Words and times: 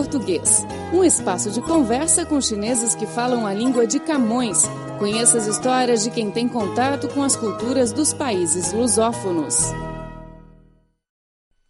Português, 0.00 0.64
um 0.94 1.04
espaço 1.04 1.50
de 1.50 1.60
conversa 1.60 2.24
com 2.24 2.40
chineses 2.40 2.94
que 2.94 3.04
falam 3.04 3.46
a 3.46 3.52
língua 3.52 3.86
de 3.86 4.00
Camões. 4.00 4.64
Conheça 4.98 5.36
as 5.36 5.46
histórias 5.46 6.04
de 6.04 6.10
quem 6.10 6.30
tem 6.30 6.48
contato 6.48 7.06
com 7.08 7.22
as 7.22 7.36
culturas 7.36 7.92
dos 7.92 8.14
países 8.14 8.72
lusófonos. 8.72 9.56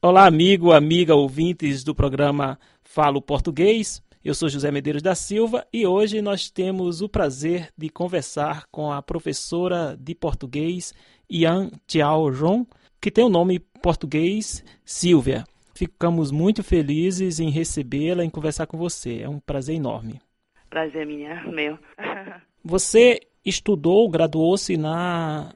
Olá, 0.01 0.27
amigo, 0.27 0.71
amiga, 0.71 1.13
ouvintes 1.13 1.83
do 1.83 1.93
programa 1.93 2.57
Falo 2.85 3.21
Português. 3.21 4.01
Eu 4.25 4.33
sou 4.33 4.49
José 4.49 4.71
Medeiros 4.71 5.03
da 5.03 5.17
Silva 5.17 5.67
e 5.73 5.85
hoje 5.85 6.23
nós 6.23 6.49
temos 6.49 7.03
o 7.03 7.09
prazer 7.09 7.69
de 7.77 7.89
conversar 7.89 8.63
com 8.71 8.93
a 8.93 9.03
professora 9.03 9.99
de 10.01 10.15
português 10.15 10.95
Ian 11.29 11.69
Tiao 11.85 12.31
Ron, 12.33 12.65
que 13.01 13.11
tem 13.11 13.25
o 13.25 13.29
nome 13.29 13.59
português 13.83 14.63
Silvia. 14.85 15.45
Ficamos 15.81 16.31
muito 16.31 16.63
felizes 16.63 17.41
em 17.41 17.49
recebê-la, 17.49 18.23
em 18.23 18.29
conversar 18.29 18.67
com 18.67 18.77
você. 18.77 19.23
É 19.23 19.29
um 19.31 19.41
prazer 19.41 19.75
enorme. 19.75 20.21
Prazer 20.69 21.07
minha, 21.07 21.43
meu. 21.45 21.79
Você 22.63 23.19
estudou, 23.43 24.07
graduou-se 24.11 24.77
na 24.77 25.55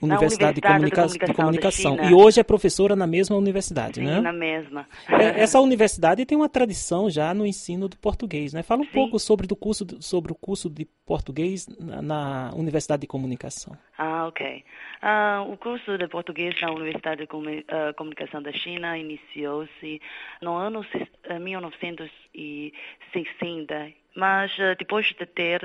Universidade, 0.00 0.20
Universidade 0.20 0.54
de, 0.54 0.60
Comunica 0.60 1.08
de 1.26 1.34
Comunicação 1.34 1.96
e 2.08 2.14
hoje 2.14 2.38
é 2.38 2.44
professora 2.44 2.94
na 2.94 3.04
mesma 3.06 3.36
universidade, 3.36 3.96
Sim, 4.00 4.06
né? 4.06 4.20
na 4.20 4.32
mesma. 4.32 4.86
É, 5.08 5.40
Essa 5.40 5.58
universidade 5.60 6.24
tem 6.24 6.38
uma 6.38 6.48
tradição 6.48 7.10
já 7.10 7.34
no 7.34 7.44
ensino 7.44 7.88
do 7.88 7.98
português, 7.98 8.52
né? 8.52 8.62
Fala 8.62 8.82
um 8.82 8.84
Sim. 8.84 8.92
pouco 8.92 9.18
sobre, 9.18 9.48
do 9.48 9.56
curso, 9.56 9.84
sobre 10.00 10.30
o 10.30 10.36
curso 10.36 10.70
de 10.70 10.84
português 11.04 11.66
na, 11.80 12.00
na 12.00 12.52
Universidade 12.54 13.00
de 13.00 13.08
Comunicação. 13.08 13.76
Ah, 13.96 14.28
ok. 14.28 14.64
Ah, 15.02 15.44
o 15.48 15.56
curso 15.56 15.98
de 15.98 16.06
português 16.06 16.54
na 16.60 16.70
Universidade 16.70 17.26
de 17.26 17.64
ah, 17.68 17.92
Comunicação 17.94 18.40
da 18.40 18.52
China 18.52 18.96
iniciou-se 18.96 20.00
no 20.40 20.54
ano 20.54 20.84
se- 20.92 21.08
ah, 21.28 21.40
1960, 21.40 23.92
mas 24.16 24.52
ah, 24.60 24.74
depois 24.78 25.06
de 25.06 25.26
ter 25.26 25.60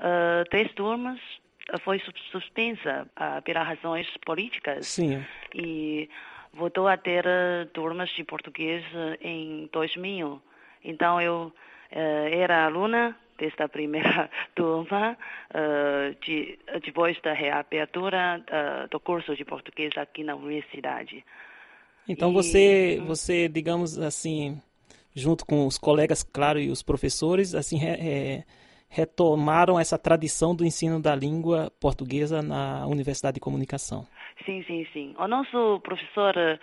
ah, 0.00 0.42
três 0.50 0.72
turmas, 0.72 1.20
foi 1.78 1.98
sus- 2.00 2.14
suspensa 2.30 3.06
ah, 3.16 3.40
pelas 3.42 3.66
razões 3.66 4.06
políticas. 4.26 4.86
Sim. 4.86 5.24
e 5.54 6.08
voltou 6.52 6.88
a 6.88 6.96
ter 6.96 7.24
eh, 7.26 7.64
turmas 7.72 8.10
de 8.10 8.24
português 8.24 8.84
eh, 8.94 9.18
em 9.22 9.68
2000. 9.72 10.42
Então 10.84 11.20
eu 11.20 11.52
eh, 11.92 12.30
era 12.38 12.64
aluna 12.66 13.16
desta 13.38 13.68
primeira 13.68 14.28
turma 14.54 15.16
de, 16.20 16.58
depois 16.84 17.18
da 17.22 17.32
reabertura 17.32 18.44
do 18.90 19.00
curso 19.00 19.34
de 19.34 19.44
português 19.46 19.96
aqui 19.96 20.22
na 20.22 20.34
universidade. 20.34 21.24
Então 22.06 22.30
E- 22.30 22.34
você, 22.34 23.02
você, 23.06 23.48
digamos 23.48 23.98
assim, 23.98 24.60
junto 25.14 25.46
com 25.46 25.66
os 25.66 25.78
colegas, 25.78 26.22
claro, 26.22 26.58
e 26.60 26.68
os 26.70 26.82
professores, 26.82 27.54
assim, 27.54 27.78
re- 27.78 27.98
é, 27.98 28.44
retomaram 28.90 29.78
essa 29.78 29.96
tradição 29.96 30.54
do 30.54 30.64
ensino 30.64 31.00
da 31.00 31.14
língua 31.14 31.72
portuguesa 31.80 32.42
na 32.42 32.84
Universidade 32.88 33.36
de 33.36 33.40
Comunicação. 33.40 34.06
Sim, 34.44 34.64
sim, 34.66 34.84
sim. 34.92 35.14
O 35.16 35.28
nosso 35.28 35.80
professor 35.80 36.34
eh, 36.36 36.58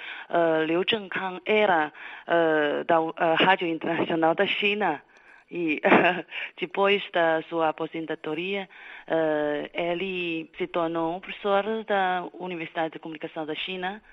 Liu 0.65 0.83
Zhengkang 0.83 1.39
era 1.45 1.93
eh, 2.27 2.83
da 2.83 2.97
eh, 2.97 3.35
Rádio 3.35 3.67
Internacional 3.67 4.35
da 4.35 4.45
China. 4.45 5.01
E 5.49 5.79
depois 6.59 7.01
da 7.13 7.41
sua 7.43 7.69
aposentadoria, 7.69 8.67
ele 9.73 10.51
se 10.57 10.67
tornou 10.67 11.21
professor 11.21 11.63
da 11.85 12.27
Universidade 12.33 12.95
de 12.95 12.99
Comunicação 12.99 13.45
da 13.45 13.55
China 13.55 14.03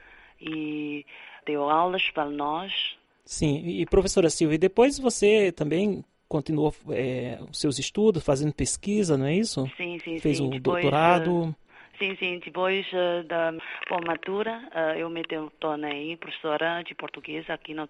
e 0.40 1.04
deu 1.44 1.68
aulas 1.68 2.08
para 2.10 2.26
nós. 2.26 2.96
Sim, 3.24 3.66
e 3.66 3.84
professora 3.84 4.30
Silvia, 4.30 4.58
depois 4.58 4.96
você 4.96 5.50
também 5.50 6.04
continuou 6.34 6.74
é, 6.90 7.38
os 7.48 7.60
seus 7.60 7.78
estudos, 7.78 8.24
fazendo 8.24 8.52
pesquisa, 8.52 9.16
não 9.16 9.26
é 9.26 9.34
isso? 9.36 9.70
Sim, 9.76 10.00
sim, 10.00 10.18
Fez 10.18 10.38
sim. 10.38 10.48
o 10.48 10.58
doutorado. 10.58 11.54
eh, 11.60 11.64
Sim, 11.96 12.16
sim. 12.16 12.40
Depois 12.44 12.84
eh, 12.92 13.22
da 13.22 13.54
formatura, 13.86 14.68
eh, 14.74 14.94
eu 15.00 15.08
me 15.08 15.22
tornei 15.60 16.16
professora 16.16 16.82
de 16.82 16.92
português 16.92 17.48
aqui 17.48 17.72
no, 17.72 17.88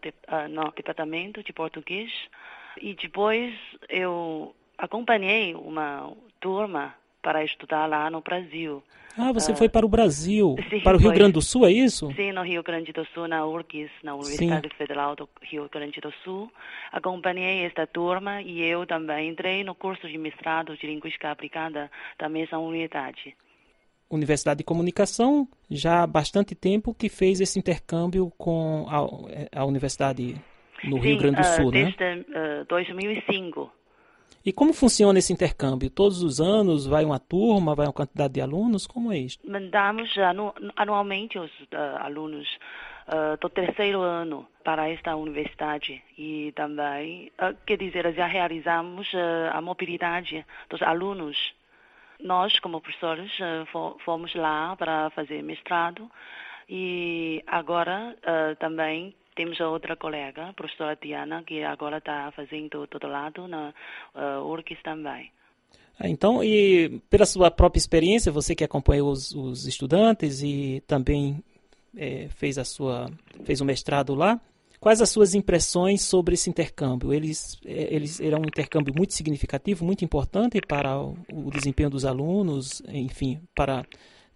no 0.51 0.71
departamento 0.77 1.43
de 1.43 1.55
português. 1.55 2.11
E 2.83 2.93
depois 2.95 3.55
eu 3.89 4.55
acompanhei 4.77 5.55
uma 5.55 6.13
turma 6.39 6.95
para 7.25 7.43
estudar 7.43 7.87
lá 7.87 8.11
no 8.11 8.21
Brasil. 8.21 8.83
Ah, 9.17 9.33
você 9.33 9.53
ah, 9.53 9.57
foi 9.57 9.69
para 9.69 9.87
o 9.87 9.89
Brasil, 9.89 10.57
sim, 10.69 10.81
para 10.81 10.97
o 10.97 11.01
Rio 11.01 11.09
foi. 11.09 11.17
Grande 11.17 11.33
do 11.33 11.43
Sul, 11.43 11.65
é 11.65 11.73
isso? 11.73 12.13
Sim, 12.15 12.33
no 12.33 12.43
Rio 12.43 12.63
Grande 12.63 12.93
do 12.93 13.07
Sul, 13.15 13.27
na 13.27 13.47
URGS, 13.47 13.91
na 14.03 14.15
Universidade 14.15 14.69
Federal 14.77 15.17
do 15.17 15.29
Rio 15.41 15.69
Grande 15.73 16.01
do 16.01 16.13
Sul. 16.23 16.51
Acompanhei 16.93 17.65
esta 17.65 17.87
turma 17.87 18.43
e 18.43 18.61
eu 18.61 18.85
também 18.87 19.31
entrei 19.31 19.65
no 19.65 19.75
curso 19.75 20.07
de 20.07 20.19
mestrado 20.19 20.77
de 20.77 20.87
Linguística 20.87 21.31
Aplicada 21.31 21.91
da 22.19 22.29
mesma 22.29 22.59
unidade. 22.59 23.35
Universidade 24.11 24.59
de 24.59 24.65
Comunicação, 24.65 25.49
já 25.71 26.03
há 26.03 26.07
bastante 26.07 26.55
tempo 26.55 26.93
que 26.93 27.09
fez 27.09 27.41
esse 27.41 27.59
intercâmbio 27.59 28.31
com 28.37 28.85
a, 28.89 29.61
a 29.61 29.65
Universidade 29.65 30.35
no 30.85 30.99
Rio 30.99 31.15
Sim, 31.15 31.19
Grande 31.19 31.37
do 31.37 31.41
ah, 31.41 31.57
Sul, 31.57 31.71
né? 31.71 31.95
desde 31.97 32.27
ah, 32.37 32.65
2005. 32.69 33.71
E 34.45 34.53
como 34.53 34.75
funciona 34.75 35.19
esse 35.19 35.33
intercâmbio? 35.33 35.89
Todos 35.89 36.23
os 36.23 36.39
anos 36.41 36.87
vai 36.87 37.05
uma 37.05 37.19
turma, 37.19 37.75
vai 37.75 37.87
uma 37.87 37.93
quantidade 37.93 38.35
de 38.35 38.41
alunos? 38.43 38.87
Como 38.87 39.11
é 39.11 39.19
isso? 39.19 39.39
Mandamos 39.47 40.17
anu 40.19 40.53
anualmente 40.77 41.39
os 41.39 41.51
ah, 41.73 42.05
alunos 42.05 42.47
ah, 43.09 43.37
do 43.41 43.49
terceiro 43.49 44.03
ano 44.03 44.47
para 44.63 44.89
esta 44.91 45.17
universidade 45.17 46.03
e 46.19 46.53
também, 46.55 47.33
ah, 47.39 47.55
quer 47.67 47.79
dizer, 47.79 48.13
já 48.15 48.27
realizamos 48.27 49.11
a 49.51 49.61
mobilidade 49.63 50.45
dos 50.69 50.83
alunos. 50.83 51.55
Nós, 52.21 52.59
como 52.61 52.81
professores, 52.83 53.33
fo- 53.73 53.97
fomos 54.05 54.35
lá 54.35 54.77
para 54.77 55.09
fazer 55.11 55.43
mestrado 55.43 56.11
e 56.69 57.43
agora 57.47 58.17
também 58.59 59.15
temos 59.35 59.61
a 59.61 59.69
outra 59.69 59.97
colega, 59.97 60.49
a 60.49 60.53
professora 60.53 60.99
Diana, 61.01 61.43
que 61.43 61.63
agora 61.63 61.99
está 61.99 62.31
fazendo 62.33 62.87
doutorado 62.87 63.49
na 63.49 63.75
uh, 64.15 64.83
também. 64.83 65.31
Ah, 65.99 66.09
Então, 66.09 66.43
e 66.43 67.01
pela 67.11 67.27
sua 67.27 67.51
própria 67.51 67.79
experiência, 67.79 68.33
você 68.33 68.55
que 68.55 68.65
acompanhou 68.65 69.11
os, 69.11 69.33
os 69.33 69.67
estudantes 69.67 70.43
e 70.43 70.83
também 70.87 71.43
eh, 71.97 72.29
fez 72.31 72.59
a 72.59 72.65
sua 72.65 73.09
fez 73.45 73.61
o 73.61 73.65
mestrado 73.65 74.15
lá, 74.15 74.41
quais 74.81 75.01
as 75.01 75.11
suas 75.11 75.35
impressões 75.35 76.03
sobre 76.03 76.35
esse 76.35 76.51
intercâmbio? 76.51 77.13
Eles 77.13 77.59
eh, 77.65 77.89
eles 77.91 78.21
era 78.21 78.37
um 78.37 78.45
intercâmbio 78.45 78.93
muito 78.97 79.15
significativo, 79.15 79.85
muito 79.85 80.05
importante 80.05 80.61
para 80.61 80.99
o, 81.01 81.17
o 81.33 81.51
desempenho 81.51 81.91
dos 81.91 82.05
alunos, 82.05 82.83
enfim, 82.89 83.41
para 83.55 83.85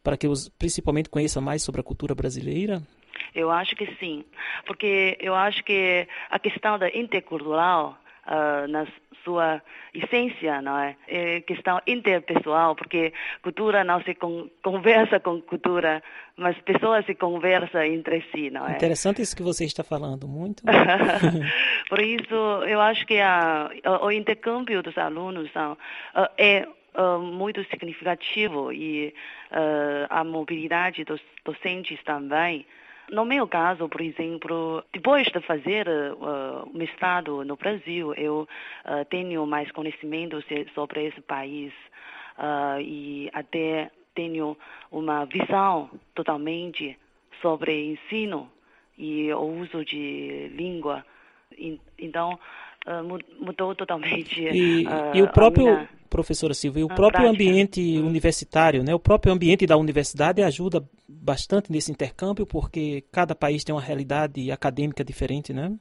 para 0.02 0.16
que 0.16 0.28
os 0.28 0.48
principalmente 0.48 1.08
conheçam 1.10 1.42
mais 1.42 1.62
sobre 1.62 1.80
a 1.80 1.84
cultura 1.84 2.14
brasileira. 2.14 2.80
Eu 3.38 3.50
acho 3.50 3.76
que 3.76 3.86
sim, 4.00 4.24
porque 4.66 5.16
eu 5.20 5.34
acho 5.34 5.62
que 5.64 6.06
a 6.28 6.38
questão 6.38 6.78
da 6.78 6.88
intercultural, 6.88 7.96
na 8.68 8.86
sua 9.24 9.62
essência, 9.94 10.62
não 10.62 10.78
é? 10.78 10.96
É 11.06 11.40
questão 11.42 11.80
interpessoal, 11.86 12.74
porque 12.74 13.12
cultura 13.42 13.84
não 13.84 14.02
se 14.02 14.14
con 14.14 14.48
conversa 14.62 15.20
com 15.20 15.40
cultura, 15.42 16.02
mas 16.36 16.56
pessoas 16.62 17.04
se 17.06 17.14
conversam 17.14 17.82
entre 17.82 18.22
si, 18.32 18.50
não 18.50 18.66
é? 18.66 18.72
Interessante 18.72 19.22
isso 19.22 19.36
que 19.36 19.42
você 19.42 19.64
está 19.64 19.84
falando, 19.84 20.26
muito. 20.26 20.62
Por 21.88 22.00
isso, 22.00 22.34
eu 22.66 22.80
acho 22.80 23.06
que 23.06 23.20
a, 23.20 23.70
o 24.02 24.10
intercâmbio 24.10 24.82
dos 24.82 24.96
alunos 24.96 25.50
são, 25.52 25.76
ah, 26.14 26.30
é 26.38 26.66
ah, 26.94 27.18
muito 27.18 27.62
significativo 27.64 28.72
e 28.72 29.14
ah, 29.50 30.20
a 30.20 30.24
mobilidade 30.24 31.04
dos 31.04 31.20
docentes 31.44 32.02
também. 32.04 32.66
No 33.10 33.24
meu 33.24 33.48
caso, 33.48 33.88
por 33.88 34.02
exemplo, 34.02 34.84
depois 34.92 35.26
de 35.28 35.40
fazer 35.40 35.88
o 35.88 36.68
mestrado 36.76 37.42
no 37.42 37.56
Brasil, 37.56 38.12
eu 38.14 38.46
ah, 38.84 39.04
tenho 39.06 39.46
mais 39.46 39.70
conhecimento 39.72 40.42
sobre 40.74 41.06
esse 41.06 41.20
país 41.22 41.72
ah, 42.36 42.76
e 42.80 43.30
até 43.32 43.90
tenho 44.14 44.56
uma 44.90 45.24
visão 45.24 45.90
totalmente 46.14 46.98
sobre 47.40 47.92
ensino 47.92 48.50
e 48.98 49.32
o 49.32 49.62
uso 49.62 49.84
de 49.84 50.50
língua. 50.54 51.04
En- 51.56 51.78
Então, 51.98 52.38
ah, 52.86 53.02
mu- 53.02 53.18
mudou 53.40 53.74
totalmente. 53.74 54.40
E, 54.40 54.86
ah, 54.86 55.12
e 55.14 55.22
o 55.22 55.28
próprio, 55.28 55.64
minha- 55.66 55.88
professora 56.10 56.54
Silvia, 56.54 56.80
e 56.80 56.84
o 56.84 56.88
próprio 56.88 57.10
prática. 57.24 57.30
ambiente 57.30 57.80
universitário, 57.98 58.82
né? 58.82 58.94
O 58.94 58.98
próprio 59.00 59.32
ambiente 59.32 59.66
da 59.66 59.76
universidade 59.76 60.42
ajuda 60.42 60.82
bastante 61.08 61.70
nesse 61.72 61.90
intercâmbio, 61.92 62.46
porque 62.46 63.04
cada 63.12 63.34
país 63.34 63.64
tem 63.64 63.74
uma 63.74 63.80
realidade 63.82 64.50
acadêmica 64.50 65.04
diferente, 65.04 65.52
né? 65.52 65.72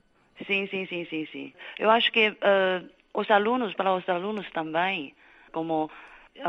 Sim, 0.46 0.68
sim, 0.68 0.86
sim, 0.88 1.06
sim, 1.10 1.25
sim. 1.31 1.54
Eu 1.80 1.90
acho 1.90 2.12
que 2.12 2.36
ah, 2.42 2.81
os 3.13 3.30
alunos, 3.31 3.74
para 3.74 3.96
os 3.96 4.08
alunos 4.10 4.50
também, 4.52 5.13
como 5.52 5.90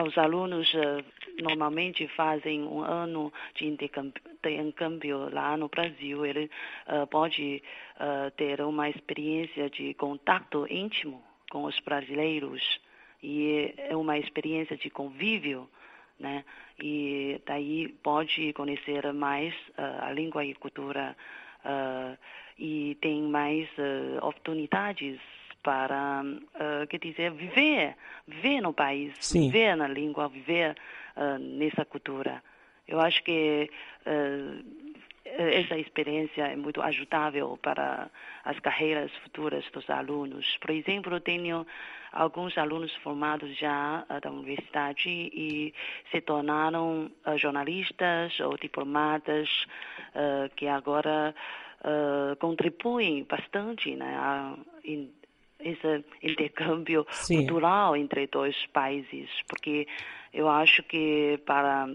os 0.07 0.19
alunos 0.19 0.69
uh, 0.75 1.03
normalmente 1.43 2.07
fazem 2.09 2.63
um 2.63 2.81
ano 2.81 3.33
de 3.55 3.67
intercâmbio 3.67 5.29
lá 5.33 5.57
no 5.57 5.69
Brasil. 5.69 6.25
Ele 6.25 6.51
uh, 6.87 7.07
pode 7.07 7.63
uh, 7.97 8.31
ter 8.33 8.61
uma 8.61 8.89
experiência 8.89 9.71
de 9.71 9.95
contato 9.95 10.67
íntimo 10.71 11.23
com 11.51 11.65
os 11.65 11.79
brasileiros 11.81 12.81
e 13.23 13.75
é 13.79 13.97
uma 13.97 14.19
experiência 14.19 14.77
de 14.77 14.91
convívio, 14.91 15.69
né? 16.19 16.45
E 16.81 17.41
daí 17.47 17.89
pode 17.89 18.53
conhecer 18.53 19.13
mais 19.13 19.53
a 19.77 20.13
língua 20.13 20.45
e 20.45 20.55
cultura 20.55 21.17
e 22.57 22.97
tem 23.01 23.23
mais 23.23 23.69
oportunidades 24.23 25.19
para, 25.63 26.23
uh, 26.25 26.87
quer 26.87 26.99
dizer, 26.99 27.31
viver, 27.33 27.95
viver 28.27 28.61
no 28.61 28.73
país, 28.73 29.15
Sim. 29.21 29.51
viver 29.51 29.77
na 29.77 29.89
língua, 29.89 30.29
viver 30.29 30.77
uh, 31.19 31.39
nessa 31.39 31.85
cultura. 31.85 32.43
Eu 32.87 33.01
acho 33.01 33.23
que 33.23 33.71
uh, 34.07 34.65
essa 35.25 35.77
experiência 35.77 36.47
é 36.47 36.57
muito 36.57 36.81
ajudável 36.81 37.59
para 37.63 38.11
as 38.45 38.59
carreiras 38.61 39.13
futuras 39.19 39.65
dos 39.73 39.89
alunos. 39.91 40.57
Por 40.59 40.71
exemplo, 40.71 41.21
tenho 41.21 41.67
alguns 42.13 42.57
alunos 42.57 42.95
formados 42.97 43.55
já 43.59 44.07
da 44.23 44.31
universidade 44.31 45.11
e 45.11 45.75
se 46.11 46.23
tornaram 46.23 47.11
jornalistas 47.37 48.41
ou 48.41 48.57
diplomatas 48.57 49.51
que 50.57 50.67
agora 50.67 51.35
contribuem 52.41 53.25
bastante 53.25 53.95
né, 53.97 54.17
a, 54.17 54.55
esse 55.61 56.05
intercâmbio 56.23 57.07
Sim. 57.11 57.39
cultural 57.39 57.97
entre 57.97 58.27
dois 58.27 58.57
países, 58.73 59.29
porque 59.49 59.87
eu 60.33 60.49
acho 60.49 60.83
que 60.85 61.39
para 61.47 61.89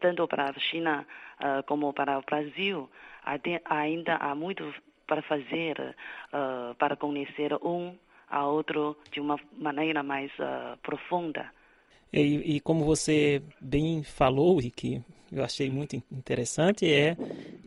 tanto 0.00 0.26
para 0.26 0.50
a 0.50 0.58
China 0.58 1.06
uh, 1.40 1.62
como 1.66 1.92
para 1.92 2.18
o 2.18 2.22
Brasil 2.22 2.90
ainda 3.64 4.16
há 4.16 4.34
muito 4.34 4.72
para 5.06 5.22
fazer 5.22 5.94
uh, 6.32 6.74
para 6.74 6.96
conhecer 6.96 7.54
um 7.62 7.94
a 8.28 8.46
outro 8.46 8.96
de 9.10 9.20
uma 9.20 9.38
maneira 9.56 10.02
mais 10.02 10.30
uh, 10.38 10.76
profunda. 10.82 11.50
E, 12.12 12.56
e, 12.56 12.60
como 12.60 12.84
você 12.84 13.42
bem 13.60 14.02
falou 14.02 14.60
e 14.60 14.70
que 14.70 15.02
eu 15.30 15.44
achei 15.44 15.70
muito 15.70 15.96
interessante 16.10 16.90
é 16.90 17.16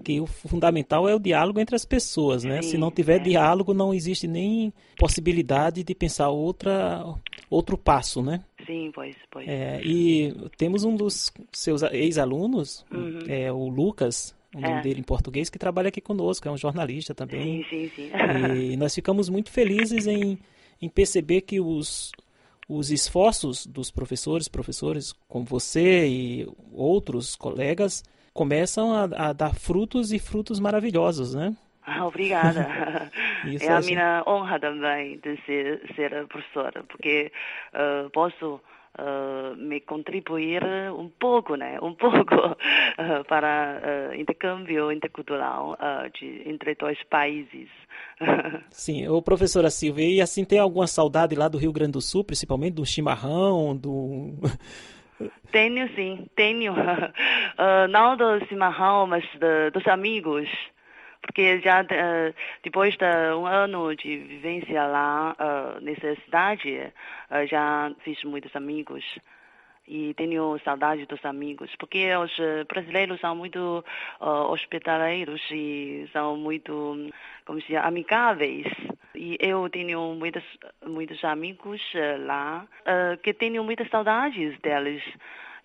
que 0.04 0.19
o 0.19 0.25
fundamental 0.25 1.07
é 1.10 1.13
o 1.16 1.19
diálogo 1.19 1.60
entre 1.60 1.75
as 1.75 1.86
pessoas, 1.86 2.44
né? 2.44 2.62
Sim, 2.62 2.69
Se 2.72 2.78
não 2.78 2.90
tiver 2.92 3.18
é. 3.18 3.19
diálogo, 3.19 3.74
não 3.74 3.94
existe 3.94 4.28
nem 4.28 4.72
possibilidade 4.98 5.84
de 5.84 5.94
pensar 5.96 6.30
outra 6.30 7.04
outro 7.50 7.78
passo, 7.78 8.22
né? 8.22 8.44
Sim, 8.66 8.92
pois, 8.94 9.16
pois. 9.31 9.48
É, 9.48 9.81
e 9.84 10.31
temos 10.57 10.84
um 10.84 10.96
dos 10.96 11.31
seus 11.51 11.81
ex-alunos, 11.81 12.86
Uhum. 12.92 13.19
é, 13.28 13.51
o 13.51 13.68
Lucas, 13.68 14.36
o 14.56 14.60
nome 14.62 14.75
É. 14.80 14.81
dele 14.81 15.00
em 15.00 15.04
português, 15.04 15.50
que 15.50 15.57
trabalha 15.57 15.88
aqui 15.90 16.00
conosco, 16.00 16.48
é 16.48 16.52
um 16.52 16.57
jornalista 16.57 17.16
também. 17.16 17.63
Sim, 17.63 17.90
sim, 17.90 17.92
sim. 17.95 18.12
E 18.72 18.78
nós 18.78 18.94
ficamos 18.94 19.30
muito 19.30 19.50
felizes 19.52 20.06
em, 20.06 20.38
em 20.80 20.88
perceber 20.88 21.42
que 21.42 21.60
os, 21.60 22.12
os 22.68 22.92
esforços 22.92 23.66
dos 23.66 23.90
professores, 23.90 24.48
professores 24.48 25.12
como 25.28 25.44
você 25.45 26.07
e 26.07 26.48
outros 26.72 27.36
colegas, 27.36 28.04
começam 28.40 28.94
a, 28.96 29.32
a 29.32 29.34
dar 29.34 29.54
frutos 29.54 30.14
e 30.14 30.18
frutos 30.18 30.62
maravilhosos, 30.62 31.36
né? 31.36 31.54
Ah, 31.86 32.08
Obrigada. 32.08 32.70
Isso 33.44 33.66
é 33.66 33.68
a 33.68 33.78
assim. 33.80 33.92
minha 33.92 34.24
honra 34.26 34.58
também 34.58 35.20
de 35.20 35.36
ser, 35.46 35.82
ser 35.94 36.26
professora, 36.28 36.82
porque 36.88 37.34
uh, 37.74 38.10
posso 38.12 38.62
uh, 38.98 39.58
me 39.58 39.82
contribuir 39.82 40.64
um 40.98 41.10
pouco, 41.10 41.56
né, 41.56 41.80
um 41.82 41.94
pouco 41.94 42.34
uh, 42.34 43.24
para 43.28 43.82
uh, 44.14 44.16
intercâmbio 44.16 44.90
intercultural 44.90 45.78
de, 46.18 46.44
entre 46.50 46.76
dois 46.76 46.98
países. 47.10 47.68
Sim, 48.72 49.06
ô 49.10 49.22
professora 49.22 49.70
Silvia, 49.70 50.08
e 50.08 50.22
assim 50.22 50.46
tem 50.46 50.60
alguma 50.60 50.88
saudade 50.88 51.36
lá 51.36 51.50
do 51.50 51.58
Rio 51.58 51.74
Grande 51.74 51.92
do 51.92 52.02
Sul, 52.02 52.24
principalmente 52.24 52.76
do 52.76 52.86
chimarrão, 52.86 53.76
do... 53.76 54.36
tenho 55.51 55.88
sim, 55.95 56.27
tenho. 56.36 56.74
Uh, 57.60 57.89
não 57.89 58.16
do 58.16 58.39
chimarrão, 58.48 59.06
mas 59.06 59.21
de, 59.33 59.69
dos 59.71 59.86
amigos. 59.86 60.48
Porque 61.21 61.60
já 61.60 61.81
uh, 61.81 62.33
depois 62.63 62.95
de 62.95 63.33
um 63.36 63.45
ano 63.45 63.95
de 63.95 64.18
vivência 64.18 64.86
lá 64.86 65.36
uh, 65.38 65.81
nessa 65.81 66.16
cidade, 66.24 66.92
uh, 67.30 67.45
já 67.48 67.92
fiz 68.04 68.24
muitos 68.24 68.56
amigos. 68.56 69.04
E 69.88 70.13
tenho 70.13 70.57
saudade 70.63 71.06
dos 71.07 71.24
amigos, 71.25 71.75
porque 71.80 72.16
os 72.16 72.31
eh, 72.38 72.63
brasileiros 72.63 73.19
são 73.19 73.36
muito 73.36 73.83
hospitaleiros 74.19 75.42
e 75.50 76.07
são 76.13 76.38
muito, 76.38 77.10
como 77.44 77.60
se 77.60 77.69
diz, 77.69 77.77
amigáveis. 77.77 78.68
E 79.21 79.38
eu 79.42 79.69
tenho 79.69 80.16
muitos, 80.16 80.44
muitos 80.88 81.21
amigos 81.25 81.81
eh, 81.94 82.16
lá 82.19 82.66
uh, 82.88 83.18
que 83.21 83.33
tenho 83.33 83.62
muitas 83.66 83.89
saudades 83.89 84.57
deles 84.62 85.04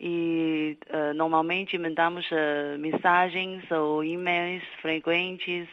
e 0.00 0.76
uh, 0.92 1.14
normalmente 1.14 1.78
mandamos 1.78 2.26
uh, 2.32 2.76
mensagens 2.80 3.62
ou 3.70 4.02
e-mails 4.02 4.64
frequentes, 4.82 5.68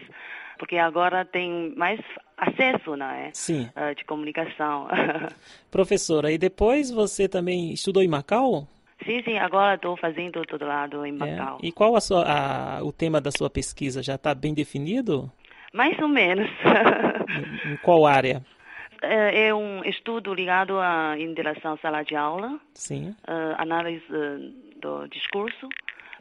porque 0.59 0.77
agora 0.77 1.25
tem 1.25 1.73
mais 1.75 1.99
acesso, 2.37 2.95
não 2.95 3.07
é? 3.07 3.31
Sim. 3.33 3.67
Uh, 3.75 3.95
de 3.95 4.05
comunicação. 4.05 4.87
Professora, 5.71 6.31
e 6.31 6.37
depois 6.37 6.91
você 6.91 7.27
também 7.27 7.73
estudou 7.73 8.03
em 8.03 8.07
Macau? 8.07 8.67
sim, 9.03 9.23
sim, 9.23 9.39
agora 9.39 9.73
estou 9.73 9.97
fazendo 9.97 10.43
todo 10.45 10.63
lado 10.63 11.03
em 11.03 11.09
É. 11.13 11.13
Macau. 11.15 11.57
E 11.63 11.71
qual 11.71 11.95
a 11.95 11.99
sua, 11.99 12.23
a- 12.77 12.83
o 12.83 12.91
tema 12.91 13.19
da 13.19 13.31
sua 13.31 13.49
pesquisa? 13.49 14.03
Já 14.03 14.13
está 14.13 14.35
bem 14.35 14.53
definido? 14.53 15.31
Mais 15.73 15.97
ou 15.99 16.07
menos. 16.07 16.49
Em 17.65 17.77
qual 17.77 18.05
área? 18.05 18.43
É 19.01 19.47
é 19.47 19.53
um 19.53 19.83
estudo 19.83 20.33
ligado 20.33 20.79
à 20.79 21.15
interação 21.19 21.77
sala 21.77 22.03
de 22.03 22.15
aula, 22.15 22.59
Sim. 22.73 23.15
eh, 23.27 23.55
análise 23.57 24.05
eh, 24.11 24.79
do 24.79 25.07
discurso. 25.07 25.67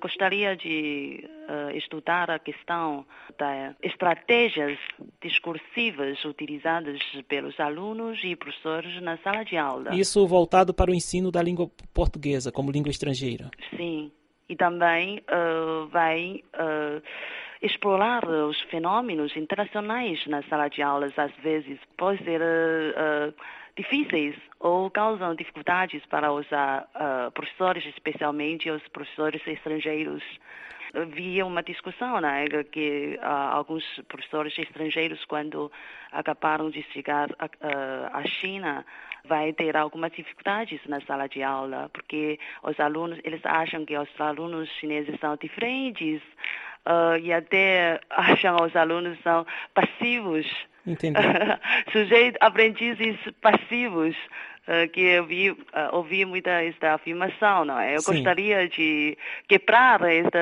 Gostaria 0.01 0.57
de 0.57 1.29
estudar 1.75 2.31
a 2.31 2.39
questão 2.39 3.05
das 3.39 3.75
estratégias 3.83 4.79
discursivas 5.21 6.25
utilizadas 6.25 6.99
pelos 7.29 7.61
alunos 7.61 8.19
e 8.25 8.35
professores 8.35 8.99
na 9.03 9.19
sala 9.19 9.45
de 9.45 9.59
aula. 9.59 9.95
Isso 9.95 10.27
voltado 10.27 10.73
para 10.73 10.91
o 10.91 10.95
ensino 10.95 11.31
da 11.31 11.43
língua 11.43 11.69
portuguesa 11.93 12.51
como 12.51 12.71
língua 12.71 12.91
estrangeira. 12.91 13.51
Sim. 13.77 14.11
E 14.49 14.57
também 14.57 15.23
eh, 15.29 15.87
vai 15.93 16.43
eh, 16.55 17.03
explorar 17.63 18.27
os 18.27 18.59
fenômenos 18.63 19.37
internacionais 19.37 20.25
na 20.27 20.43
sala 20.45 20.69
de 20.69 20.83
aulas. 20.83 21.19
Às 21.19 21.33
vezes 21.37 21.79
podem 21.97 22.25
ser 22.25 22.41
eh, 22.41 22.95
eh, 22.97 23.33
difíceis 23.77 24.37
ou 24.59 24.91
causam 24.91 25.35
dificuldades 25.35 26.05
para 26.07 26.33
os 26.33 26.47
ah, 26.53 27.31
professores, 27.33 27.85
especialmente 27.87 28.71
os 28.71 28.87
professores 28.89 29.41
estrangeiros. 29.47 30.23
Havia 30.95 31.47
uma 31.47 31.63
discussão, 31.63 32.21
né, 32.21 32.47
que 32.73 33.19
ah, 33.23 33.51
alguns 33.55 33.85
professores 34.09 34.57
estrangeiros, 34.59 35.25
quando 35.27 35.71
acabaram 36.11 36.69
de 36.71 36.83
chegar 36.93 37.29
à 37.39 38.19
à- 38.19 38.25
China, 38.25 38.85
vai 39.25 39.53
ter 39.53 39.77
algumas 39.77 40.11
dificuldades 40.13 40.81
na 40.87 41.01
sala 41.03 41.29
de 41.29 41.43
aula, 41.43 41.89
porque 41.93 42.39
os 42.63 42.79
alunos, 42.81 43.19
eles 43.25 43.41
acham 43.45 43.85
que 43.85 43.97
os 43.97 44.09
alunos 44.21 44.69
chineses 44.81 45.19
são 45.21 45.37
diferentes 45.37 46.21
ah, 46.87 47.17
e 47.21 47.33
até 47.33 48.01
acham 48.11 48.57
os 48.65 48.75
alunos 48.75 49.19
são 49.23 49.47
passivos. 49.75 50.47
Entendi. 50.87 51.19
Sujeitos, 51.93 52.39
aprendizes 52.41 53.17
passivos, 53.41 54.17
eh, 54.67 54.89
que 54.89 55.01
eu 55.01 55.27
vi, 55.27 55.49
eh, 55.49 55.89
ouvi 55.93 56.25
muita 56.25 56.51
esta 56.63 56.95
afirmação, 56.95 57.65
não 57.65 57.79
é? 57.79 57.97
Eu 57.97 58.01
Sim. 58.01 58.15
gostaria 58.15 58.69
de 58.69 59.17
quebrar 59.49 60.01
este 60.11 60.39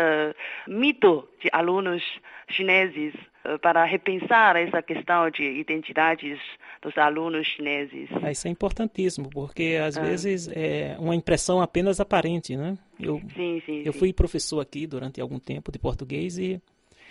mito 0.67 1.29
de 1.43 1.49
alunos 1.53 2.03
chineses 2.51 3.15
eh, 3.45 3.59
para 3.59 3.85
repensar 3.85 4.57
essa 4.57 4.83
questão 4.83 5.31
de 5.31 5.43
identidades 5.45 6.39
dos 6.83 6.97
alunos 6.99 7.47
chineses. 7.47 8.09
Ah, 8.23 8.31
Isso 8.31 8.47
é 8.47 8.51
importantíssimo, 8.51 9.29
porque 9.31 9.79
às 9.83 9.97
Ah. 9.97 10.03
vezes 10.03 10.49
é 10.55 10.97
uma 10.99 11.15
impressão 11.15 11.61
apenas 11.61 11.99
aparente, 12.01 12.57
né? 12.57 12.77
Eu, 13.01 13.21
Sim, 13.35 13.61
sim, 13.67 13.83
eu 13.85 13.93
sim, 13.93 13.99
fui 13.99 14.13
professor 14.13 14.61
aqui 14.61 14.87
durante 14.87 15.21
algum 15.21 15.39
tempo 15.39 15.71
de 15.73 15.79
português 15.79 16.37
e, 16.39 16.61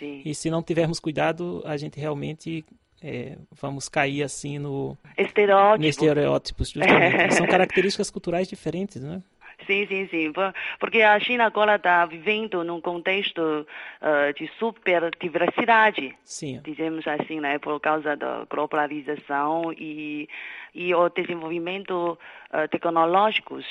e 0.00 0.34
se 0.34 0.50
não 0.50 0.62
tivermos 0.62 1.00
cuidado, 1.00 1.62
a 1.64 1.76
gente 1.76 1.98
realmente 1.98 2.64
é, 3.02 3.36
vamos 3.52 3.88
cair 3.88 4.22
assim 4.22 4.58
no, 4.58 4.96
Estereótipo. 5.16 5.86
estereótipos, 5.86 6.70
justamente. 6.70 7.34
São 7.34 7.46
características 7.46 8.10
culturais 8.10 8.48
diferentes, 8.48 9.02
né? 9.02 9.22
Sim, 9.66 9.86
sim, 9.88 10.06
sim. 10.08 10.32
Por- 10.32 10.54
Porque 10.78 11.02
a 11.02 11.18
China 11.18 11.44
agora 11.44 11.74
está 11.76 12.06
vivendo 12.06 12.62
num 12.62 12.80
contexto 12.80 13.66
eh, 14.00 14.32
de 14.32 14.48
super 14.58 15.10
diversidade. 15.20 16.16
Sim. 16.24 16.60
dizemos 16.64 17.06
assim, 17.06 17.40
né, 17.40 17.58
por 17.58 17.78
causa 17.80 18.16
da 18.16 18.44
globalização 18.48 19.72
e, 19.76 20.28
e 20.74 20.94
o 20.94 21.08
desenvolvimento 21.08 22.16
eh, 22.52 22.68
tecnológicos 22.68 23.64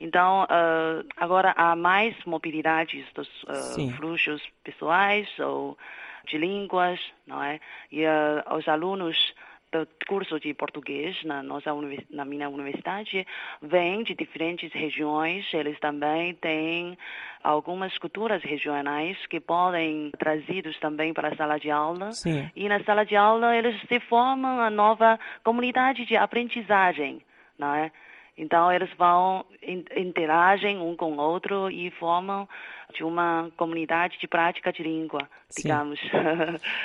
Então, 0.00 0.44
uh, 0.44 1.06
agora 1.16 1.54
há 1.56 1.74
mais 1.76 2.14
mobilidades 2.26 3.06
dos 3.14 3.28
uh, 3.44 3.90
fluxos 3.96 4.42
pessoais 4.62 5.26
ou 5.38 5.78
de 6.26 6.38
línguas, 6.38 7.00
não 7.26 7.42
é? 7.42 7.60
E 7.90 8.04
uh, 8.04 8.56
os 8.56 8.66
alunos 8.68 9.16
do 9.74 9.88
curso 10.06 10.38
de 10.38 10.54
português 10.54 11.16
na 11.24 11.42
nossa 11.42 11.70
na 12.10 12.24
minha 12.24 12.48
universidade 12.48 13.26
vêm 13.60 14.04
de 14.04 14.14
diferentes 14.14 14.72
regiões. 14.72 15.52
Eles 15.52 15.78
também 15.80 16.34
têm 16.34 16.96
algumas 17.42 17.96
culturas 17.98 18.42
regionais 18.42 19.16
que 19.26 19.40
podem 19.40 20.12
trazidos 20.16 20.78
também 20.78 21.12
para 21.12 21.28
a 21.28 21.36
sala 21.36 21.58
de 21.58 21.70
aula. 21.70 22.12
Sim. 22.12 22.48
E 22.54 22.68
na 22.68 22.82
sala 22.84 23.04
de 23.04 23.16
aula 23.16 23.56
eles 23.56 23.80
se 23.88 23.98
formam 24.00 24.60
a 24.60 24.70
nova 24.70 25.18
comunidade 25.42 26.06
de 26.06 26.16
aprendizagem, 26.16 27.20
não 27.58 27.74
é? 27.74 27.90
Então 28.36 28.70
eles 28.72 28.90
vão 28.98 29.44
interagem 29.96 30.78
um 30.78 30.96
com 30.96 31.12
o 31.12 31.20
outro 31.20 31.70
e 31.70 31.90
formam 31.92 32.48
de 32.94 33.04
uma 33.04 33.50
comunidade 33.56 34.18
de 34.20 34.26
prática 34.26 34.72
de 34.72 34.82
língua, 34.82 35.28
sim. 35.48 35.62
digamos. 35.62 36.00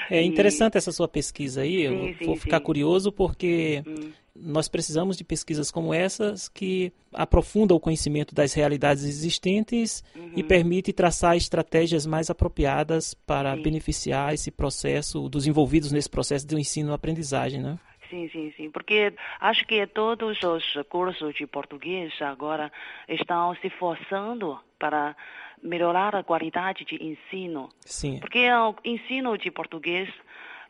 É 0.09 0.21
interessante 0.23 0.75
e... 0.75 0.77
essa 0.77 0.91
sua 0.91 1.07
pesquisa 1.07 1.61
aí. 1.61 1.87
Sim, 1.87 2.07
Eu 2.07 2.13
sim, 2.15 2.25
vou 2.25 2.35
ficar 2.35 2.59
curioso 2.59 3.11
porque 3.11 3.83
hum. 3.85 4.11
nós 4.35 4.67
precisamos 4.67 5.17
de 5.17 5.23
pesquisas 5.23 5.71
como 5.71 5.93
essas 5.93 6.47
que 6.47 6.91
aprofundam 7.13 7.77
o 7.77 7.79
conhecimento 7.79 8.33
das 8.33 8.53
realidades 8.53 9.03
existentes 9.03 10.03
uhum. 10.15 10.33
e 10.35 10.43
permite 10.43 10.93
traçar 10.93 11.35
estratégias 11.35 12.05
mais 12.05 12.29
apropriadas 12.29 13.13
para 13.13 13.55
beneficiar 13.55 14.33
esse 14.33 14.51
processo 14.51 15.27
dos 15.29 15.47
envolvidos 15.47 15.91
nesse 15.91 16.09
processo 16.09 16.45
de 16.45 16.55
ensino-aprendizagem, 16.55 17.61
né? 17.61 17.79
Sim, 18.09 18.27
sim, 18.29 18.51
sim. 18.57 18.71
Porque 18.71 19.13
acho 19.39 19.65
que 19.65 19.85
todos 19.87 20.41
os 20.41 20.63
cursos 20.89 21.35
de 21.35 21.45
português 21.45 22.13
agora 22.21 22.71
estão 23.07 23.55
se 23.55 23.69
forçando 23.69 24.59
para 24.79 25.15
melhorar 25.61 26.15
a 26.15 26.23
qualidade 26.23 26.85
de 26.85 26.95
ensino. 27.03 27.69
Sim. 27.81 28.19
Porque 28.19 28.49
o 28.51 28.75
ensino 28.83 29.37
de 29.37 29.51
português 29.51 30.09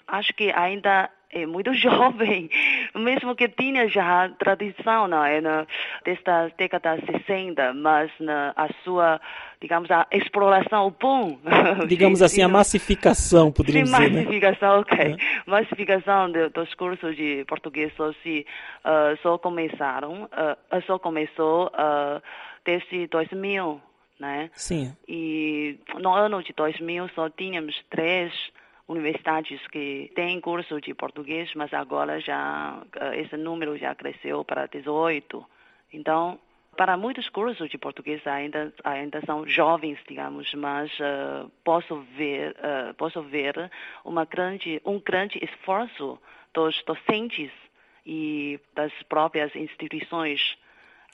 acho 0.07 0.33
que 0.33 0.51
ainda 0.51 1.09
é 1.31 1.45
muito 1.45 1.73
jovem, 1.75 2.49
mesmo 2.95 3.35
que 3.35 3.47
tinha 3.47 3.87
já 3.87 4.29
tradição 4.39 5.07
não 5.07 5.23
é, 5.23 5.41
na, 5.41 5.67
desta 6.03 6.51
década 6.57 6.97
60, 7.05 7.73
mas 7.73 8.11
na, 8.19 8.53
a 8.55 8.67
sua, 8.83 9.21
digamos, 9.61 9.89
a 9.91 10.07
exploração, 10.11 10.87
o 10.87 10.91
boom. 10.91 11.39
Digamos 11.87 12.21
assim, 12.21 12.41
a 12.41 12.47
massificação, 12.47 13.51
poderíamos 13.51 13.89
Sim, 13.89 13.97
dizer, 13.97 14.09
né? 14.11 14.19
massificação, 14.21 14.75
né? 14.75 14.79
ok. 14.79 14.99
É. 14.99 15.49
Massificação 15.49 16.31
de, 16.31 16.49
dos 16.49 16.73
cursos 16.73 17.15
de 17.15 17.45
português 17.45 17.91
só, 17.95 18.11
se, 18.23 18.45
uh, 18.85 19.17
só 19.21 19.37
começaram, 19.37 20.23
uh, 20.23 20.81
só 20.85 20.97
começou 20.97 21.67
uh, 21.67 22.21
desde 22.65 23.07
2000, 23.07 23.81
né? 24.19 24.49
Sim. 24.53 24.95
E 25.07 25.79
no 25.99 26.13
ano 26.13 26.43
de 26.43 26.53
2000 26.53 27.09
só 27.15 27.29
tínhamos 27.29 27.75
três 27.89 28.33
universidades 28.89 29.65
que 29.67 30.11
têm 30.15 30.41
curso 30.41 30.81
de 30.81 30.93
português, 30.95 31.51
mas 31.55 31.71
agora 31.73 32.19
já 32.19 32.81
eh, 32.95 33.21
esse 33.21 33.37
número 33.37 33.77
já 33.77 33.93
cresceu 33.93 34.43
para 34.43 34.65
18. 34.65 35.45
Então, 35.93 36.39
para 36.75 36.97
muitos 36.97 37.29
cursos 37.29 37.69
de 37.69 37.77
português 37.77 38.25
ainda 38.25 38.73
ainda 38.83 39.21
são 39.25 39.47
jovens, 39.47 39.99
digamos, 40.07 40.51
mas 40.55 40.91
uh, 40.99 41.49
posso 41.63 42.01
ver 42.17 42.51
uh, 42.51 42.93
posso 42.95 43.21
ver 43.21 43.69
uma 44.03 44.25
grande 44.25 44.81
um 44.85 44.99
grande 44.99 45.39
esforço 45.43 46.17
dos 46.53 46.81
docentes 46.83 47.51
e 48.05 48.59
das 48.73 48.91
próprias 49.03 49.55
instituições 49.55 50.57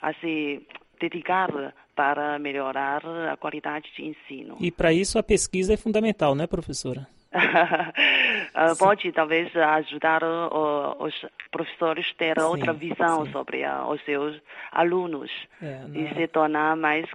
a 0.00 0.14
se 0.14 0.66
dedicar 1.00 1.74
para 1.94 2.38
melhorar 2.38 3.02
a 3.32 3.36
qualidade 3.36 3.90
de 3.94 4.04
ensino. 4.04 4.56
E 4.60 4.70
para 4.70 4.92
isso 4.92 5.18
a 5.18 5.22
pesquisa 5.22 5.74
é 5.74 5.76
fundamental, 5.76 6.34
né, 6.34 6.46
professora? 6.46 7.06
Uh, 7.36 8.76
pode 8.78 9.12
talvez 9.12 9.54
ajudar 9.56 10.22
uh, 10.22 10.96
os 10.98 11.14
professores 11.50 12.06
a 12.14 12.18
ter 12.18 12.40
sim, 12.40 12.46
outra 12.46 12.72
visão 12.72 13.26
sim. 13.26 13.32
sobre 13.32 13.64
uh, 13.64 13.88
os 13.90 14.02
seus 14.04 14.40
alunos 14.72 15.30
é, 15.62 15.80
e 15.94 16.14
se 16.14 16.26
tornar 16.28 16.76
mais 16.76 17.06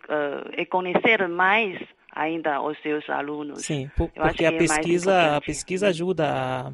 e 0.57 0.65
conhecer 0.65 1.27
mais 1.27 1.79
ainda 2.13 2.61
os 2.61 2.77
seus 2.81 3.09
alunos. 3.09 3.65
Sim, 3.65 3.89
porque 3.95 4.45
a 4.45 4.49
é 4.49 4.57
pesquisa 4.57 5.37
a 5.37 5.41
pesquisa 5.41 5.87
ajuda 5.87 6.27
a, 6.29 6.67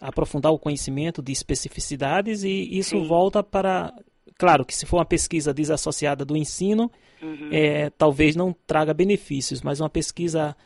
a, 0.00 0.08
aprofundar 0.08 0.52
o 0.52 0.58
conhecimento 0.58 1.22
de 1.22 1.32
especificidades 1.32 2.44
e 2.44 2.78
isso 2.78 2.98
sim. 2.98 3.06
volta 3.06 3.42
para 3.42 3.92
claro 4.38 4.64
que 4.64 4.74
se 4.74 4.86
for 4.86 4.98
uma 4.98 5.04
pesquisa 5.04 5.52
desassociada 5.52 6.24
do 6.24 6.36
ensino 6.36 6.90
uhum. 7.24 7.48
é, 7.50 7.90
talvez 7.90 8.36
não 8.36 8.54
traga 8.66 8.92
benefícios, 8.92 9.62
mas 9.62 9.80
uma 9.80 9.90
pesquisa 9.90 10.56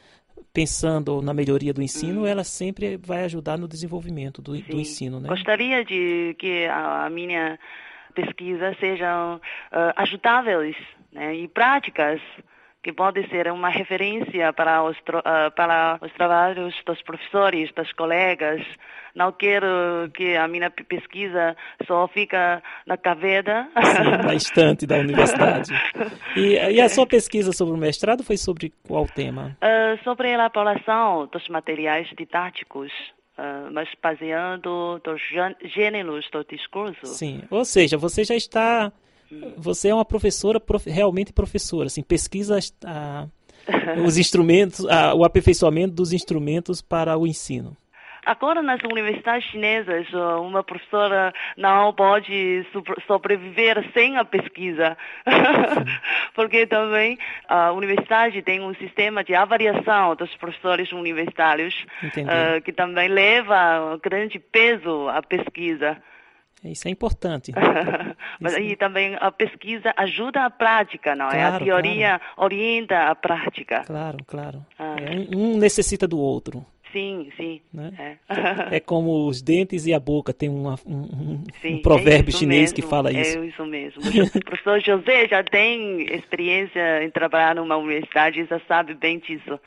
pensando 0.53 1.23
na 1.23 1.33
melhoria 1.35 1.73
do 1.73 1.83
ensino, 1.83 2.23
hum. 2.23 2.27
ela 2.27 2.45
sempre 2.45 2.97
vai 2.97 3.25
ajudar 3.25 3.59
no 3.59 3.69
desenvolvimento 3.69 4.43
do, 4.43 4.53
do 4.53 4.81
ensino. 4.81 5.21
Né? 5.21 5.29
Gostaria 5.29 5.85
de 5.85 6.35
que 6.39 6.67
a, 6.67 7.07
a 7.07 7.11
minha 7.11 7.59
pesquisa 8.15 8.75
sejam 8.81 9.37
uh, 9.37 9.93
ajudáveis 9.97 10.77
né, 11.13 11.35
e 11.35 11.49
práticas 11.49 12.21
que 12.83 12.93
pode 12.93 13.27
ser 13.29 13.51
uma 13.51 13.69
referência 13.69 14.53
para 14.53 14.83
os, 14.85 14.97
uh, 14.99 15.51
para 15.55 15.99
os 16.01 16.13
trabalhos 16.13 16.75
dos 16.87 17.03
professores, 17.03 17.73
dos 17.75 17.93
colegas. 17.93 18.65
Não 19.15 19.33
quero 19.33 19.67
que 20.15 20.37
a 20.37 20.47
minha 20.47 20.71
pesquisa 20.71 21.57
só 21.87 22.07
fica 22.09 22.63
na. 22.87 22.97
Sim, 22.97 24.27
na 24.27 24.35
estante 24.35 24.87
da 24.87 24.99
universidade. 24.99 25.73
E, 26.37 26.55
e, 26.55 26.81
a 26.81 26.89
sua 26.89 27.07
pesquisa 27.09 27.53
sobre 27.53 27.75
o 27.75 27.77
mestrado 27.77 28.23
foi 28.23 28.37
sobre 28.37 28.73
qual 28.87 29.07
tema? 29.07 29.57
Uh, 29.63 30.03
sobre 30.05 30.29
a 30.29 30.35
elaboração 30.35 31.29
dos 31.33 31.49
materiais 31.49 32.09
didáticos. 32.17 32.93
Uh, 33.37 33.71
mas 33.71 33.89
baseando 34.03 35.01
dos 35.05 35.23
gêneros 35.63 36.29
do 36.33 36.45
discurso. 36.45 37.07
Sim, 37.07 37.43
ou 37.51 37.65
seja, 37.65 37.97
você 37.97 38.25
já 38.25 38.35
está 38.35 38.93
você 39.57 39.89
é 39.89 39.95
uma 39.95 40.05
professora, 40.05 40.59
prof, 40.59 40.89
realmente 40.89 41.33
professora, 41.33 41.87
assim, 41.87 42.03
pesquisa 42.03 42.59
a, 42.85 43.27
os 44.05 44.17
instrumentos, 44.17 44.87
a, 44.87 45.15
o 45.15 45.25
aperfeiçoamento 45.25 45.95
dos 45.95 46.13
instrumentos 46.13 46.81
para 46.81 47.17
o 47.17 47.27
ensino. 47.27 47.77
Agora, 48.29 48.61
nas 48.61 48.79
universidades 48.83 49.49
chinesas, 49.49 50.07
uma 50.13 50.63
professora 50.63 51.33
não 51.57 51.95
pode 51.95 52.63
sobreviver 53.07 53.91
sem 53.95 54.19
a 54.19 54.25
pesquisa, 54.25 54.99
porque 56.35 56.67
também 56.67 57.17
a 57.49 57.73
universidade 57.73 58.43
tem 58.43 58.61
um 58.61 58.75
sistema 58.75 59.25
de 59.25 59.35
avaliação 59.35 60.15
dos 60.15 60.35
professores 60.37 60.93
universitários, 60.93 61.87
uh, 62.03 62.61
que 62.63 62.71
também 62.71 63.09
leva 63.09 63.99
grande 64.03 64.39
peso 64.39 65.09
à 65.09 65.23
pesquisa. 65.23 65.97
Isso 66.65 66.89
é 66.89 66.91
importante. 66.91 67.53
Mas 68.41 68.55
aí 68.55 68.77
também 68.77 69.17
a 69.21 69.31
pesquisa 69.31 69.93
ajuda 69.97 70.45
a 70.45 70.51
prática, 70.51 71.15
não 71.15 71.29
claro, 71.29 71.39
é? 71.39 71.45
A 71.45 71.59
teoria 71.59 72.19
claro. 72.19 72.33
orienta 72.37 73.09
a 73.09 73.15
prática. 73.15 73.83
Claro, 73.87 74.19
claro. 74.27 74.67
Ah. 74.79 74.97
É, 74.99 75.37
um 75.37 75.57
necessita 75.57 76.07
do 76.07 76.19
outro. 76.19 76.65
Sim, 76.93 77.31
sim. 77.37 77.61
Né? 77.73 78.19
É. 78.29 78.77
é. 78.77 78.81
como 78.81 79.27
os 79.27 79.43
dentes 79.43 79.87
e 79.87 79.93
a 79.93 80.01
boca. 80.01 80.33
Tem 80.33 80.49
uma, 80.49 80.75
um, 80.87 81.45
sim, 81.61 81.77
um 81.77 81.83
provérbio 81.83 82.35
é 82.35 82.39
chinês 82.39 82.61
mesmo, 82.61 82.77
que 82.77 82.83
fala 82.83 83.13
isso. 83.13 83.39
É 83.39 83.47
isso 83.47 83.67
mesmo. 83.67 84.03
o 84.03 84.41
professor 84.45 84.81
José 84.81 85.29
já 85.29 85.43
tem 85.45 86.03
experiência 86.15 87.05
em 87.05 87.11
trabalhar 87.11 87.55
numa 87.55 87.77
universidade, 87.77 88.45
já 88.45 88.61
sabe 88.67 88.95
bem 88.95 89.19
disso. 89.19 89.61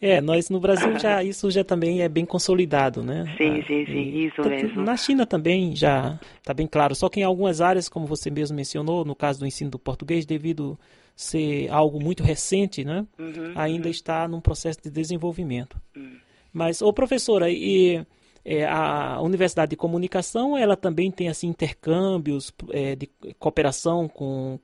É, 0.00 0.20
nós 0.20 0.48
no 0.48 0.60
Brasil 0.60 0.96
já 0.98 1.24
isso 1.24 1.50
já 1.50 1.64
também 1.64 2.02
é 2.02 2.08
bem 2.08 2.24
consolidado, 2.24 3.02
né? 3.02 3.24
Sim, 3.36 3.62
sim, 3.66 3.84
sim, 3.84 3.92
e, 3.92 4.26
isso 4.26 4.40
mesmo. 4.42 4.82
Na 4.82 4.96
China 4.96 5.26
também 5.26 5.74
já 5.74 6.18
está 6.36 6.54
bem 6.54 6.66
claro, 6.66 6.94
só 6.94 7.08
que 7.08 7.20
em 7.20 7.24
algumas 7.24 7.60
áreas, 7.60 7.88
como 7.88 8.06
você 8.06 8.30
mesmo 8.30 8.56
mencionou, 8.56 9.04
no 9.04 9.14
caso 9.14 9.40
do 9.40 9.46
ensino 9.46 9.70
do 9.70 9.78
português, 9.78 10.24
devido 10.24 10.78
ser 11.16 11.68
algo 11.68 12.00
muito 12.00 12.22
recente, 12.22 12.84
né? 12.84 13.04
Uhum, 13.18 13.52
ainda 13.56 13.86
uhum. 13.86 13.90
está 13.90 14.28
num 14.28 14.40
processo 14.40 14.80
de 14.80 14.90
desenvolvimento. 14.90 15.76
Uhum. 15.96 16.16
Mas, 16.52 16.80
ô 16.80 16.92
professora, 16.92 17.50
e 17.50 18.00
é, 18.44 18.64
a 18.64 19.20
Universidade 19.20 19.70
de 19.70 19.76
Comunicação, 19.76 20.56
ela 20.56 20.76
também 20.76 21.10
tem 21.10 21.28
assim 21.28 21.48
intercâmbios 21.48 22.52
é, 22.70 22.94
de 22.94 23.10
cooperação 23.38 24.08
com 24.08 24.60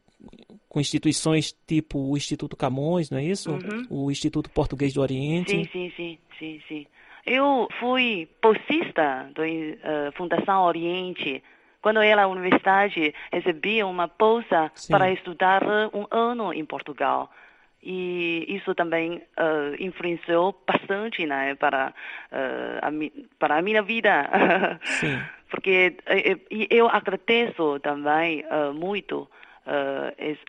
com 0.75 0.81
instituições 0.81 1.53
tipo 1.69 2.11
o 2.11 2.17
Instituto 2.17 2.57
Camões, 2.57 3.09
não 3.09 3.19
é 3.19 3.23
isso? 3.23 3.53
Uhum. 3.53 3.87
O 3.89 4.11
Instituto 4.11 4.51
Português 4.51 4.93
do 4.93 5.01
Oriente. 5.01 5.53
Sim, 5.53 5.69
sim, 5.73 5.93
sim, 5.97 6.19
sim, 6.37 6.61
sim. 6.67 6.87
Eu 7.25 7.69
fui 7.79 8.29
bolsista 8.43 9.31
da 9.33 9.43
uh, 9.45 10.13
Fundação 10.17 10.65
Oriente. 10.65 11.41
Quando 11.81 11.99
eu 11.99 12.03
era 12.03 12.23
na 12.23 12.27
universidade, 12.27 13.15
recebi 13.33 13.85
uma 13.85 14.09
bolsa 14.19 14.73
sim. 14.75 14.93
para 14.93 15.13
estudar 15.13 15.63
um 15.95 16.07
ano 16.11 16.53
em 16.53 16.65
Portugal. 16.65 17.31
E 17.81 18.45
isso 18.49 18.75
também 18.75 19.19
uh, 19.39 19.77
influenciou 19.79 20.61
bastante 20.67 21.25
né, 21.25 21.55
para, 21.55 21.95
uh, 22.33 22.79
a, 22.83 22.91
para 23.39 23.59
a 23.59 23.63
minha 23.63 23.83
vida. 23.83 24.29
Sim. 24.83 25.23
Porque 25.49 25.95
eu 26.69 26.89
agradeço 26.89 27.79
também 27.79 28.45
muito 28.75 29.29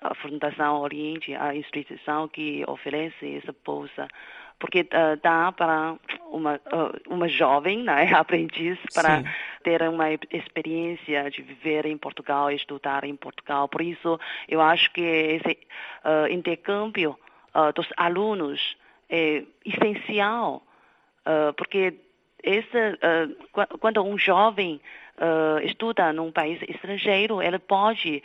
a 0.01 0.15
Fundação 0.15 0.81
Oriente, 0.81 1.33
a 1.33 1.55
instituição 1.55 2.27
que 2.27 2.63
oferece 2.67 3.37
essa 3.37 3.55
bolsa 3.65 4.07
porque 4.59 4.81
uh, 4.81 5.19
dá 5.21 5.51
para 5.51 5.95
uma 6.31 6.55
uh, 6.55 7.13
uma 7.13 7.27
jovem, 7.27 7.83
né, 7.83 8.11
aprendiz, 8.15 8.77
para 8.93 9.17
Sim. 9.17 9.29
ter 9.63 9.81
uma 9.83 10.11
experiência 10.31 11.29
de 11.29 11.41
viver 11.41 11.85
em 11.85 11.97
Portugal, 11.97 12.49
estudar 12.51 13.03
em 13.03 13.15
Portugal. 13.15 13.67
Por 13.67 13.81
isso, 13.81 14.19
eu 14.47 14.61
acho 14.61 14.91
que 14.91 15.01
esse 15.01 15.57
uh, 16.03 16.31
intercâmbio 16.31 17.17
dos 17.73 17.87
alunos 17.95 18.75
é 19.09 19.45
essencial, 19.65 20.61
porque 21.55 21.93
esse, 22.43 22.99
quando 23.79 24.03
um 24.03 24.17
jovem 24.17 24.81
estuda 25.63 26.11
num 26.11 26.33
país 26.33 26.61
estrangeiro, 26.67 27.41
ele 27.41 27.57
pode 27.57 28.21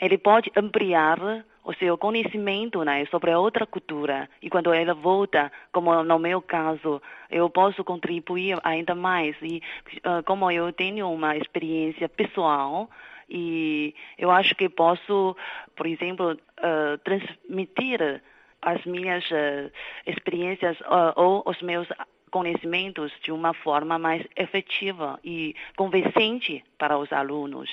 ele 0.00 0.18
pode 0.18 0.50
ampliar 0.56 1.18
o 1.64 1.72
seu 1.74 1.96
conhecimento 1.96 2.84
né, 2.84 3.06
sobre 3.06 3.34
outra 3.34 3.66
cultura. 3.66 4.28
E 4.42 4.50
quando 4.50 4.72
ela 4.72 4.92
volta, 4.92 5.50
como 5.72 6.02
no 6.02 6.18
meu 6.18 6.42
caso, 6.42 7.00
eu 7.30 7.48
posso 7.48 7.82
contribuir 7.82 8.58
ainda 8.62 8.94
mais. 8.94 9.34
E 9.40 9.62
uh, 9.98 10.22
como 10.24 10.50
eu 10.50 10.72
tenho 10.72 11.10
uma 11.10 11.36
experiência 11.36 12.08
pessoal, 12.08 12.90
e 13.28 13.94
eu 14.18 14.30
acho 14.30 14.54
que 14.54 14.68
posso, 14.68 15.34
por 15.74 15.86
exemplo, 15.86 16.32
uh, 16.32 16.98
transmitir 17.02 18.22
as 18.60 18.84
minhas 18.84 19.24
uh, 19.30 19.70
experiências 20.06 20.76
ou 21.16 21.42
os 21.46 21.60
meus 21.62 21.88
conhecimentos 22.30 23.12
de 23.22 23.30
uma 23.30 23.54
forma 23.54 23.98
mais 23.98 24.26
efetiva 24.36 25.18
e 25.24 25.54
convincente 25.76 26.64
para 26.76 26.98
os 26.98 27.10
alunos. 27.12 27.70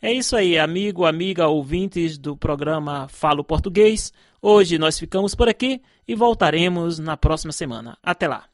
É 0.00 0.12
isso 0.12 0.36
aí, 0.36 0.58
amigo, 0.58 1.04
amiga, 1.06 1.48
ouvintes 1.48 2.18
do 2.18 2.36
programa 2.36 3.08
Falo 3.08 3.42
Português. 3.42 4.12
Hoje 4.42 4.78
nós 4.78 4.98
ficamos 4.98 5.34
por 5.34 5.48
aqui 5.48 5.80
e 6.06 6.14
voltaremos 6.14 6.98
na 6.98 7.16
próxima 7.16 7.52
semana. 7.52 7.96
Até 8.02 8.28
lá. 8.28 8.44